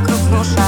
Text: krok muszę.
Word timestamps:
krok 0.00 0.20
muszę. 0.30 0.67